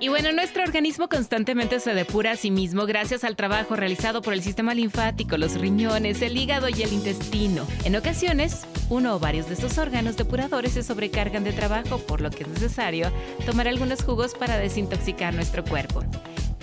[0.00, 4.32] Y bueno, nuestro organismo constantemente se depura a sí mismo gracias al trabajo realizado por
[4.32, 7.66] el sistema linfático, los riñones, el hígado y el intestino.
[7.84, 12.30] En ocasiones, uno o varios de estos órganos depuradores se sobrecargan de trabajo, por lo
[12.30, 13.10] que es necesario
[13.44, 16.04] tomar algunos jugos para desintoxicar nuestro cuerpo.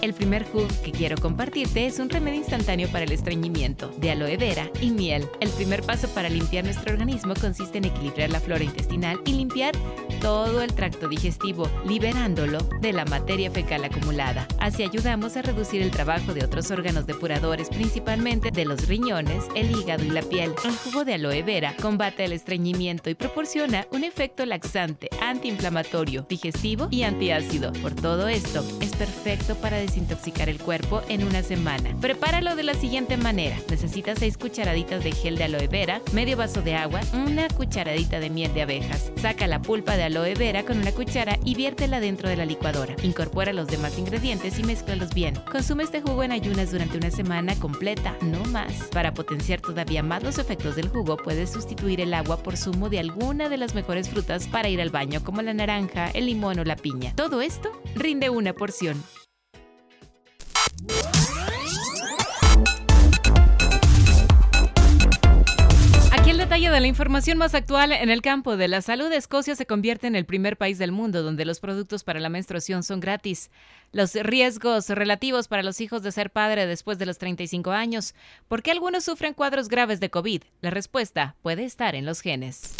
[0.01, 4.37] El primer jugo que quiero compartirte es un remedio instantáneo para el estreñimiento, de aloe
[4.37, 5.27] vera y miel.
[5.39, 9.73] El primer paso para limpiar nuestro organismo consiste en equilibrar la flora intestinal y limpiar
[10.21, 14.47] todo el tracto digestivo, liberándolo de la materia fecal acumulada.
[14.59, 19.71] Así ayudamos a reducir el trabajo de otros órganos depuradores, principalmente de los riñones, el
[19.71, 20.53] hígado y la piel.
[20.63, 26.87] El jugo de aloe vera combate el estreñimiento y proporciona un efecto laxante, antiinflamatorio, digestivo
[26.91, 27.71] y antiácido.
[27.81, 31.95] Por todo esto, es perfecto para desintoxicar el cuerpo en una semana.
[32.01, 33.57] Prepáralo de la siguiente manera.
[33.69, 38.29] Necesitas 6 cucharaditas de gel de aloe vera, medio vaso de agua, una cucharadita de
[38.29, 39.11] miel de abejas.
[39.21, 42.95] Saca la pulpa de aloe vera con una cuchara y viértela dentro de la licuadora.
[43.03, 45.35] Incorpora los demás ingredientes y mézclalos bien.
[45.51, 48.89] Consume este jugo en ayunas durante una semana completa, no más.
[48.91, 52.99] Para potenciar todavía más los efectos del jugo, puedes sustituir el agua por zumo de
[52.99, 56.63] alguna de las mejores frutas para ir al baño, como la naranja, el limón o
[56.63, 57.13] la piña.
[57.15, 59.03] Todo esto rinde una porción.
[66.11, 69.11] Aquí el detalle de la información más actual en el campo de la salud.
[69.11, 72.81] Escocia se convierte en el primer país del mundo donde los productos para la menstruación
[72.81, 73.51] son gratis.
[73.91, 78.15] Los riesgos relativos para los hijos de ser padre después de los 35 años.
[78.47, 80.41] ¿Por qué algunos sufren cuadros graves de COVID?
[80.61, 82.75] La respuesta puede estar en los genes.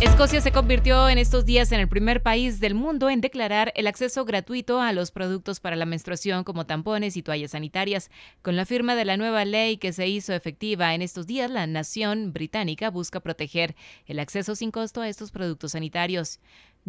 [0.00, 3.86] Escocia se convirtió en estos días en el primer país del mundo en declarar el
[3.86, 8.10] acceso gratuito a los productos para la menstruación como tampones y toallas sanitarias.
[8.40, 11.66] Con la firma de la nueva ley que se hizo efectiva en estos días, la
[11.66, 16.40] nación británica busca proteger el acceso sin costo a estos productos sanitarios.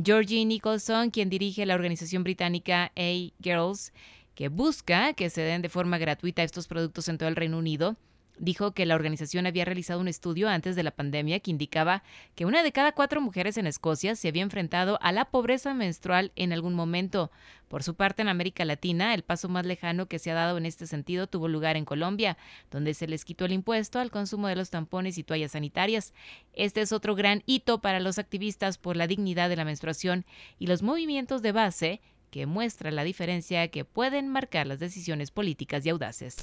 [0.01, 3.91] Georgie Nicholson, quien dirige la organización británica A-Girls,
[4.35, 7.97] que busca que se den de forma gratuita estos productos en todo el Reino Unido,
[8.37, 12.03] dijo que la organización había realizado un estudio antes de la pandemia que indicaba
[12.35, 16.31] que una de cada cuatro mujeres en Escocia se había enfrentado a la pobreza menstrual
[16.35, 17.31] en algún momento.
[17.67, 20.65] Por su parte, en América Latina, el paso más lejano que se ha dado en
[20.65, 22.37] este sentido tuvo lugar en Colombia,
[22.69, 26.13] donde se les quitó el impuesto al consumo de los tampones y toallas sanitarias.
[26.53, 30.25] Este es otro gran hito para los activistas por la dignidad de la menstruación
[30.59, 35.85] y los movimientos de base que muestra la diferencia que pueden marcar las decisiones políticas
[35.85, 36.37] y audaces.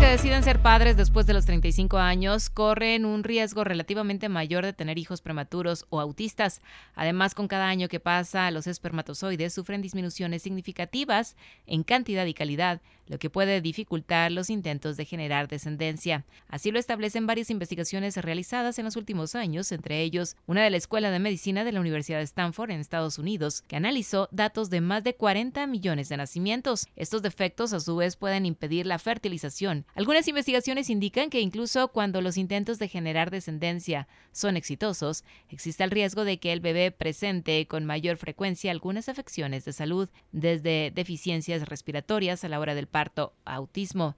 [0.00, 4.72] Que deciden ser padres después de los 35 años corren un riesgo relativamente mayor de
[4.72, 6.62] tener hijos prematuros o autistas.
[6.94, 12.80] Además, con cada año que pasa, los espermatozoides sufren disminuciones significativas en cantidad y calidad,
[13.08, 16.24] lo que puede dificultar los intentos de generar descendencia.
[16.48, 20.78] Así lo establecen varias investigaciones realizadas en los últimos años, entre ellos una de la
[20.78, 24.80] Escuela de Medicina de la Universidad de Stanford en Estados Unidos, que analizó datos de
[24.80, 26.86] más de 40 millones de nacimientos.
[26.96, 32.20] Estos defectos, a su vez, pueden impedir la fertilización algunas investigaciones indican que incluso cuando
[32.20, 37.66] los intentos de generar descendencia son exitosos, existe el riesgo de que el bebé presente
[37.66, 43.34] con mayor frecuencia algunas afecciones de salud, desde deficiencias respiratorias a la hora del parto,
[43.44, 44.16] autismo.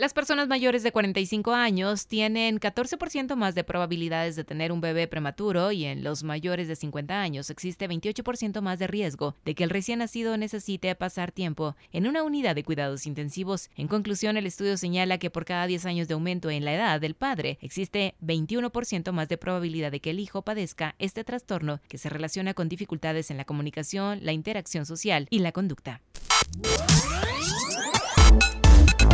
[0.00, 5.06] Las personas mayores de 45 años tienen 14% más de probabilidades de tener un bebé
[5.06, 9.62] prematuro y en los mayores de 50 años existe 28% más de riesgo de que
[9.62, 13.68] el recién nacido necesite pasar tiempo en una unidad de cuidados intensivos.
[13.76, 16.98] En conclusión, el estudio señala que por cada 10 años de aumento en la edad
[16.98, 21.98] del padre existe 21% más de probabilidad de que el hijo padezca este trastorno que
[21.98, 26.00] se relaciona con dificultades en la comunicación, la interacción social y la conducta.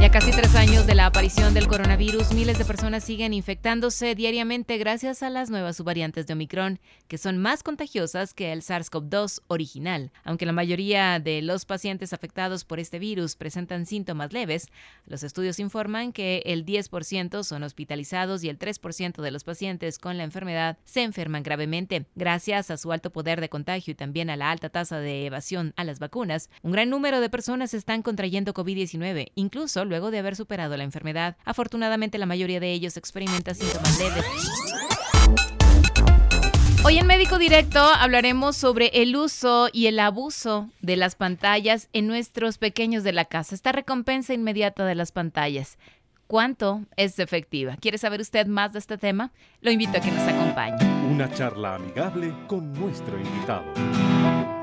[0.06, 4.78] Ya casi tres años de la aparición del coronavirus, miles de personas siguen infectándose diariamente
[4.78, 10.12] gracias a las nuevas subvariantes de Omicron, que son más contagiosas que el SARS-CoV-2 original.
[10.22, 14.68] Aunque la mayoría de los pacientes afectados por este virus presentan síntomas leves,
[15.06, 20.18] los estudios informan que el 10% son hospitalizados y el 3% de los pacientes con
[20.18, 22.06] la enfermedad se enferman gravemente.
[22.14, 25.74] Gracias a su alto poder de contagio y también a la alta tasa de evasión
[25.74, 30.36] a las vacunas, un gran número de personas están contrayendo COVID-19, incluso luego de haber
[30.36, 31.36] superado la enfermedad.
[31.44, 34.24] Afortunadamente la mayoría de ellos experimenta síntomas leves.
[36.84, 42.06] Hoy en Médico Directo hablaremos sobre el uso y el abuso de las pantallas en
[42.06, 43.56] nuestros pequeños de la casa.
[43.56, 45.78] Esta recompensa inmediata de las pantallas.
[46.28, 47.76] ¿Cuánto es efectiva?
[47.80, 49.32] ¿Quiere saber usted más de este tema?
[49.60, 50.76] Lo invito a que nos acompañe.
[51.10, 53.64] Una charla amigable con nuestro invitado.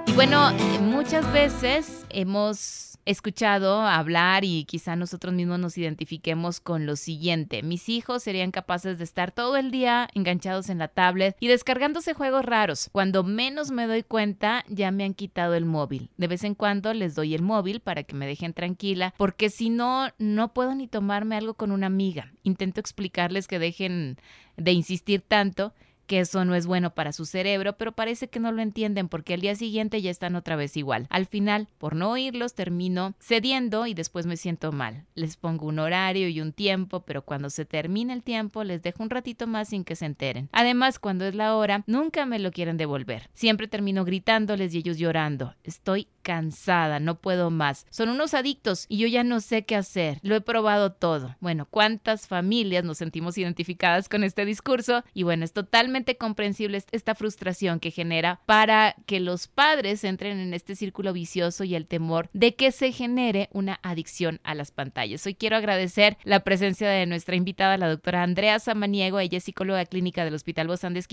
[0.07, 6.95] Y bueno, muchas veces hemos escuchado hablar y quizá nosotros mismos nos identifiquemos con lo
[6.95, 7.63] siguiente.
[7.63, 12.13] Mis hijos serían capaces de estar todo el día enganchados en la tablet y descargándose
[12.13, 12.89] juegos raros.
[12.91, 16.09] Cuando menos me doy cuenta, ya me han quitado el móvil.
[16.17, 19.69] De vez en cuando les doy el móvil para que me dejen tranquila, porque si
[19.69, 22.31] no, no puedo ni tomarme algo con una amiga.
[22.43, 24.17] Intento explicarles que dejen
[24.57, 25.73] de insistir tanto
[26.05, 29.33] que eso no es bueno para su cerebro, pero parece que no lo entienden porque
[29.33, 31.07] al día siguiente ya están otra vez igual.
[31.09, 35.05] Al final, por no oírlos, termino cediendo y después me siento mal.
[35.15, 39.03] Les pongo un horario y un tiempo, pero cuando se termina el tiempo les dejo
[39.03, 40.49] un ratito más sin que se enteren.
[40.51, 43.29] Además, cuando es la hora, nunca me lo quieren devolver.
[43.33, 45.55] Siempre termino gritándoles y ellos llorando.
[45.63, 47.85] Estoy cansada, no puedo más.
[47.91, 50.19] Son unos adictos y yo ya no sé qué hacer.
[50.23, 51.35] Lo he probado todo.
[51.39, 55.03] Bueno, ¿cuántas familias nos sentimos identificadas con este discurso?
[55.13, 60.53] Y bueno, es totalmente comprensible esta frustración que genera para que los padres entren en
[60.53, 65.25] este círculo vicioso y el temor de que se genere una adicción a las pantallas.
[65.27, 69.19] Hoy quiero agradecer la presencia de nuestra invitada, la doctora Andrea Samaniego.
[69.19, 71.03] Ella es psicóloga clínica del Hospital Bozán de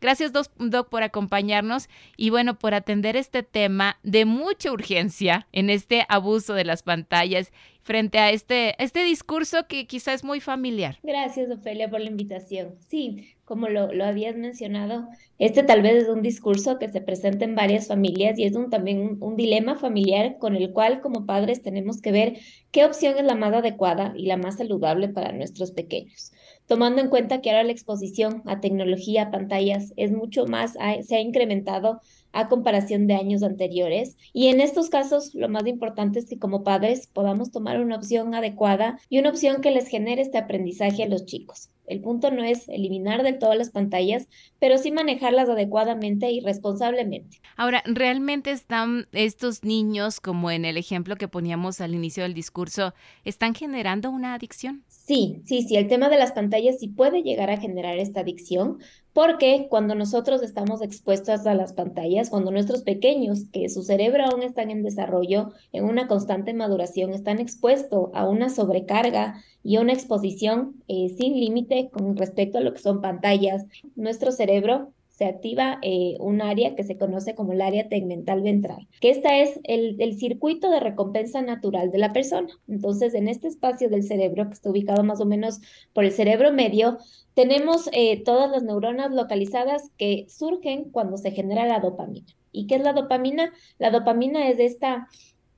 [0.00, 6.06] Gracias, Doc, por acompañarnos y bueno, por atender este tema de mucha urgencia en este
[6.08, 7.52] abuso de las pantallas
[7.82, 10.98] frente a este, este discurso que quizá es muy familiar.
[11.02, 12.74] Gracias, Ofelia, por la invitación.
[12.86, 15.06] Sí, como lo, lo, habías mencionado,
[15.38, 18.70] este tal vez es un discurso que se presenta en varias familias y es un,
[18.70, 22.38] también un, un, dilema familiar con el cual como padres tenemos que ver
[22.70, 26.32] qué opción es la más adecuada y la más saludable para nuestros pequeños.
[26.66, 31.20] Tomando en cuenta que ahora la exposición a tecnología, pantallas, es mucho más, se ha
[31.20, 32.00] incrementado
[32.32, 34.16] a comparación de años anteriores.
[34.32, 38.34] Y en estos casos, lo más importante es que como padres podamos tomar una opción
[38.34, 41.70] adecuada y una opción que les genere este aprendizaje a los chicos.
[41.88, 44.28] El punto no es eliminar del todo las pantallas,
[44.58, 47.40] pero sí manejarlas adecuadamente y responsablemente.
[47.56, 52.94] Ahora, ¿realmente están estos niños, como en el ejemplo que poníamos al inicio del discurso,
[53.24, 54.84] están generando una adicción?
[54.86, 58.78] Sí, sí, sí, el tema de las pantallas sí puede llegar a generar esta adicción,
[59.18, 64.44] porque cuando nosotros estamos expuestos a las pantallas, cuando nuestros pequeños, que su cerebro aún
[64.44, 69.92] están en desarrollo, en una constante maduración, están expuestos a una sobrecarga y a una
[69.92, 73.66] exposición eh, sin límite con respecto a lo que son pantallas,
[73.96, 78.86] nuestro cerebro se activa eh, un área que se conoce como el área tegmental ventral,
[79.00, 82.46] que esta es el, el, circuito de recompensa natural de la persona.
[82.68, 85.60] Entonces, en este espacio del cerebro, que está ubicado más o menos
[85.92, 86.98] por el cerebro medio,
[87.34, 92.28] tenemos eh, todas las neuronas localizadas que surgen cuando se genera la dopamina.
[92.52, 93.52] ¿Y qué es la dopamina?
[93.78, 95.08] La dopamina es esta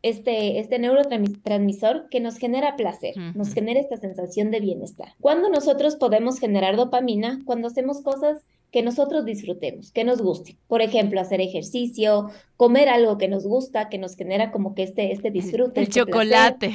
[0.02, 5.08] este, este neurotransmisor que nos genera placer, nos genera esta sensación de bienestar.
[5.20, 10.56] Cuando nosotros podemos generar dopamina, cuando hacemos cosas que nosotros disfrutemos, que nos guste.
[10.68, 15.12] Por ejemplo, hacer ejercicio, comer algo que nos gusta, que nos genera como que este,
[15.12, 15.80] este disfrute.
[15.80, 16.72] El este chocolate.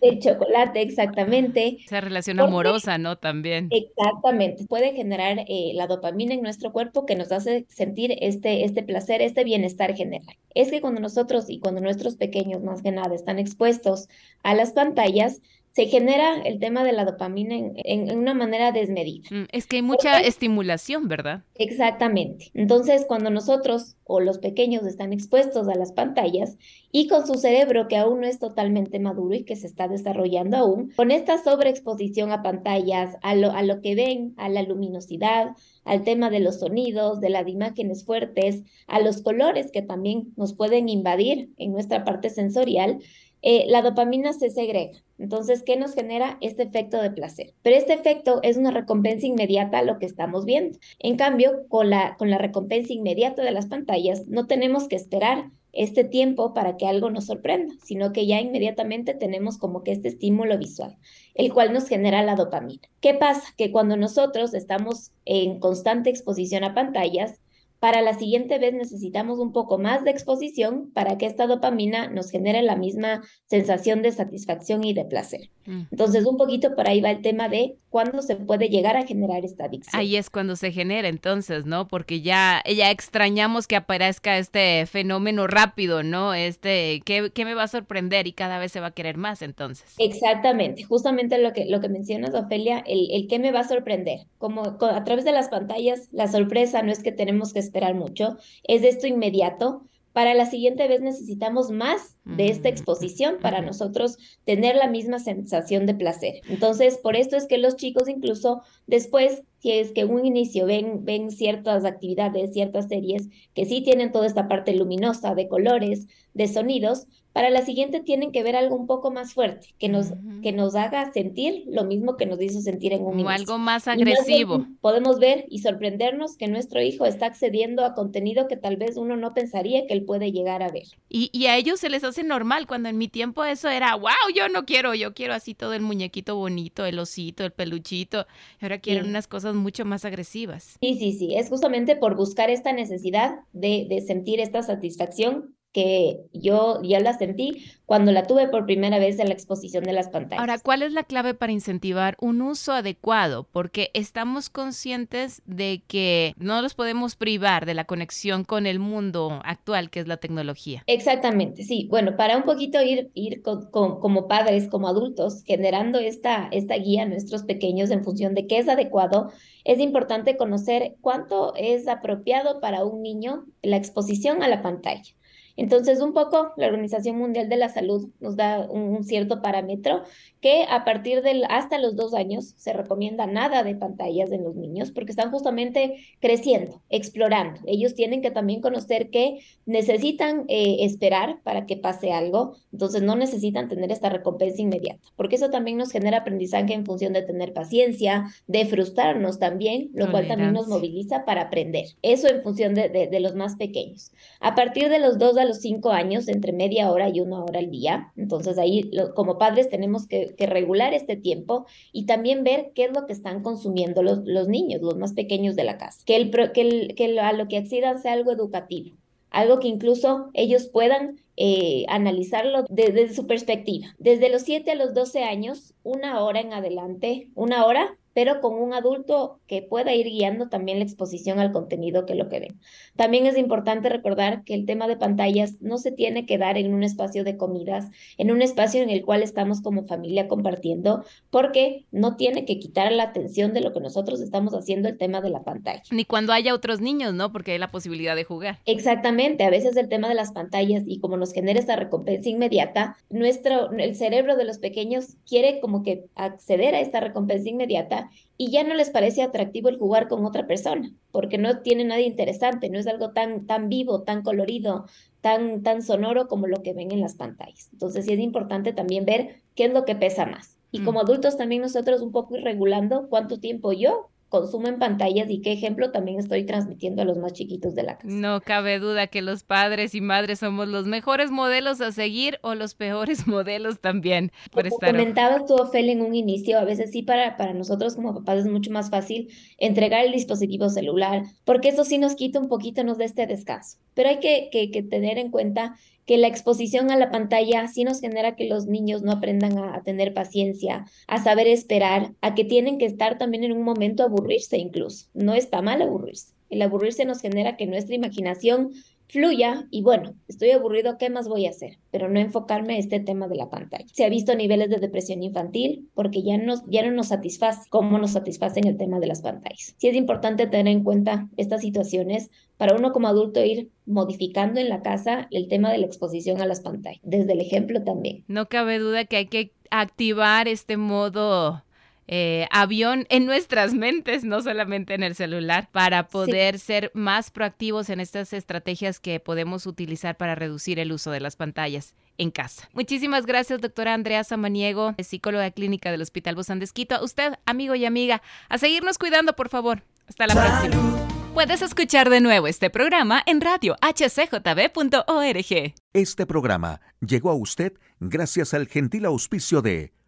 [0.00, 1.78] El chocolate, exactamente.
[1.86, 3.16] Esa relación amorosa, ¿no?
[3.16, 3.68] También.
[3.70, 4.66] Exactamente.
[4.66, 9.22] Puede generar eh, la dopamina en nuestro cuerpo que nos hace sentir este, este placer,
[9.22, 10.36] este bienestar general.
[10.54, 14.08] Es que cuando nosotros y cuando nuestros pequeños más que nada están expuestos
[14.42, 15.40] a las pantallas,
[15.76, 19.28] se genera el tema de la dopamina en, una manera desmedida.
[19.30, 21.42] Mm, es que hay mucha estimulación, ¿verdad?
[21.56, 22.46] Exactamente.
[22.54, 26.56] Entonces, cuando nosotros o los pequeños están expuestos a las pantallas
[26.92, 30.56] y con su cerebro que aún no es totalmente maduro y que se está desarrollando
[30.56, 35.50] aún, con esta sobreexposición a pantallas, a lo, a lo que ven, a la luminosidad,
[35.86, 40.52] al tema de los sonidos, de las imágenes fuertes, a los colores que también nos
[40.52, 42.98] pueden invadir en nuestra parte sensorial,
[43.42, 44.98] eh, la dopamina se segrega.
[45.18, 47.54] Entonces, ¿qué nos genera este efecto de placer?
[47.62, 50.78] Pero este efecto es una recompensa inmediata a lo que estamos viendo.
[50.98, 55.50] En cambio, con la, con la recompensa inmediata de las pantallas, no tenemos que esperar
[55.76, 60.08] este tiempo para que algo nos sorprenda, sino que ya inmediatamente tenemos como que este
[60.08, 60.96] estímulo visual,
[61.34, 62.88] el cual nos genera la dopamina.
[63.00, 63.54] ¿Qué pasa?
[63.56, 67.40] Que cuando nosotros estamos en constante exposición a pantallas,
[67.86, 72.32] para la siguiente vez necesitamos un poco más de exposición para que esta dopamina nos
[72.32, 75.50] genere la misma sensación de satisfacción y de placer.
[75.66, 75.82] Mm.
[75.92, 79.44] Entonces, un poquito por ahí va el tema de cuándo se puede llegar a generar
[79.44, 79.98] esta adicción.
[79.98, 81.86] Ahí es cuando se genera entonces, ¿no?
[81.86, 86.34] Porque ya, ya extrañamos que aparezca este fenómeno rápido, ¿no?
[86.34, 88.26] Este, ¿qué, ¿qué, me va a sorprender?
[88.26, 89.94] Y cada vez se va a querer más entonces.
[89.98, 94.26] Exactamente, justamente lo que, lo que mencionas, Ofelia, el, el qué me va a sorprender.
[94.38, 98.36] Como a través de las pantallas, la sorpresa no es que tenemos que esperar mucho,
[98.64, 99.86] es esto inmediato.
[100.12, 105.18] Para la siguiente vez necesitamos más de esta mm, exposición para nosotros tener la misma
[105.18, 106.40] sensación de placer.
[106.48, 111.04] Entonces, por esto es que los chicos incluso después, si es que un inicio ven,
[111.04, 116.48] ven ciertas actividades, ciertas series que sí tienen toda esta parte luminosa de colores, de
[116.48, 117.06] sonidos,
[117.36, 120.06] para la siguiente tienen que ver algo un poco más fuerte, que nos,
[120.42, 123.86] que nos haga sentir lo mismo que nos hizo sentir en un O algo más
[123.88, 124.66] agresivo.
[124.80, 129.18] podemos ver y sorprendernos que nuestro hijo está accediendo a contenido que tal vez uno
[129.18, 130.84] no pensaría que él puede llegar a ver.
[131.10, 134.12] Y, y a ellos se les hace normal, cuando en mi tiempo eso era, wow,
[134.34, 138.26] yo no quiero, yo quiero así todo el muñequito bonito, el osito, el peluchito,
[138.60, 140.76] y ahora quieren unas cosas mucho más agresivas.
[140.80, 146.22] Sí, sí, sí, es justamente por buscar esta necesidad de, de sentir esta satisfacción que
[146.32, 150.08] yo ya la sentí cuando la tuve por primera vez en la exposición de las
[150.08, 150.40] pantallas.
[150.40, 153.46] Ahora, ¿cuál es la clave para incentivar un uso adecuado?
[153.52, 159.42] Porque estamos conscientes de que no los podemos privar de la conexión con el mundo
[159.44, 160.82] actual, que es la tecnología.
[160.86, 161.88] Exactamente, sí.
[161.90, 167.06] Bueno, para un poquito ir, ir como padres, como adultos, generando esta, esta guía a
[167.06, 169.30] nuestros pequeños en función de qué es adecuado,
[169.64, 175.12] es importante conocer cuánto es apropiado para un niño la exposición a la pantalla.
[175.56, 180.02] Entonces, un poco la Organización Mundial de la Salud nos da un, cierto parámetro
[180.40, 184.54] que a partir del hasta los dos años se recomienda nada de pantallas en los
[184.54, 187.60] niños porque están justamente creciendo, explorando.
[187.66, 193.16] Ellos tienen que también conocer que necesitan eh, esperar para que pase algo, entonces no
[193.16, 197.52] necesitan tener esta recompensa inmediata, porque eso también nos genera aprendizaje en función de tener
[197.52, 201.86] paciencia, de frustrarnos también, lo cual también nos moviliza para aprender.
[202.02, 204.12] Eso en función de, de, los más pequeños.
[204.40, 207.60] A partir de los dos a los cinco años, entre media hora y una hora
[207.60, 212.84] al día, entonces ahí como padres tenemos que regular este tiempo y también ver qué
[212.84, 216.02] es lo que están consumiendo los, los niños, los más pequeños de la casa.
[216.04, 218.96] Que, el, que, el, que a lo que accedan sea algo educativo,
[219.30, 223.94] algo que incluso ellos puedan eh, analizarlo desde su perspectiva.
[223.98, 228.54] Desde los 7 a los 12 años, una hora en adelante, una hora pero con
[228.54, 232.58] un adulto que pueda ir guiando también la exposición al contenido que lo que ven.
[232.96, 236.72] También es importante recordar que el tema de pantallas no se tiene que dar en
[236.72, 241.84] un espacio de comidas, en un espacio en el cual estamos como familia compartiendo, porque
[241.90, 245.28] no tiene que quitar la atención de lo que nosotros estamos haciendo el tema de
[245.28, 245.82] la pantalla.
[245.90, 247.32] Ni cuando haya otros niños, ¿no?
[247.32, 248.60] Porque hay la posibilidad de jugar.
[248.64, 252.96] Exactamente, a veces el tema de las pantallas y como nos genera esta recompensa inmediata,
[253.10, 258.05] nuestro, el cerebro de los pequeños quiere como que acceder a esta recompensa inmediata
[258.36, 262.00] y ya no les parece atractivo el jugar con otra persona, porque no tiene nada
[262.00, 264.86] interesante, no es algo tan, tan vivo, tan colorido,
[265.20, 267.68] tan, tan sonoro como lo que ven en las pantallas.
[267.72, 270.56] Entonces sí es importante también ver qué es lo que pesa más.
[270.70, 271.02] Y como mm.
[271.02, 275.92] adultos también nosotros un poco ir regulando cuánto tiempo yo consumen pantallas y qué ejemplo
[275.92, 278.08] también estoy transmitiendo a los más chiquitos de la casa.
[278.12, 282.54] No cabe duda que los padres y madres somos los mejores modelos a seguir o
[282.54, 284.32] los peores modelos también.
[284.50, 284.90] Por estar...
[284.90, 288.46] Comentabas tú, Ofelia, en un inicio, a veces sí para, para nosotros como papás es
[288.46, 289.28] mucho más fácil
[289.58, 293.78] entregar el dispositivo celular, porque eso sí nos quita un poquito, nos da este descanso.
[293.94, 297.84] Pero hay que, que, que tener en cuenta que la exposición a la pantalla sí
[297.84, 302.44] nos genera que los niños no aprendan a, tener paciencia, a saber esperar, a que
[302.44, 305.08] tienen que estar también en un momento aburrirse incluso.
[305.14, 306.32] No está mal aburrirse.
[306.48, 308.70] El aburrirse nos genera que nuestra imaginación
[309.08, 311.78] fluya y bueno, estoy aburrido, ¿qué más voy a hacer?
[311.90, 313.86] Pero no enfocarme en este tema de la pantalla.
[313.92, 317.98] Se ha visto niveles de depresión infantil porque ya, nos, ya no nos satisface como
[317.98, 319.74] nos satisface en el tema de las pantallas.
[319.78, 324.68] Sí es importante tener en cuenta estas situaciones para uno como adulto ir modificando en
[324.68, 328.24] la casa el tema de la exposición a las pantallas, desde el ejemplo también.
[328.28, 331.62] No cabe duda que hay que activar este modo
[332.08, 337.90] eh, avión en nuestras mentes, no solamente en el celular, para poder ser más proactivos
[337.90, 342.68] en estas estrategias que podemos utilizar para reducir el uso de las pantallas en casa.
[342.72, 346.94] Muchísimas gracias, doctora Andrea Samaniego, psicóloga clínica del Hospital Bozán de Esquito.
[346.94, 349.82] A usted, amigo y amiga, a seguirnos cuidando, por favor.
[350.08, 351.06] Hasta la próxima.
[351.34, 355.74] Puedes escuchar de nuevo este programa en radio hcjb.org.
[355.92, 359.92] Este programa llegó a usted gracias al gentil auspicio de